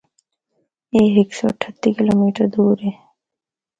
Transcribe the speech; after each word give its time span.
اے 0.93 1.01
ہک 1.15 1.29
سو 1.37 1.45
اٹھتی 1.53 1.89
کلومیڑ 1.97 2.35
دور 2.53 2.77
اے۔ 2.85 2.91